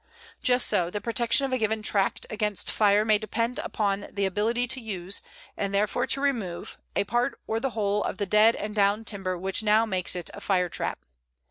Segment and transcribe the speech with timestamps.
[0.41, 4.65] Just so, the protection of a given tract against fire may depend upon the ability
[4.65, 5.21] to use,
[5.55, 9.37] and therefore to remove, a part or the whole of the dead and down timber
[9.37, 10.97] which now makes it a fire trap.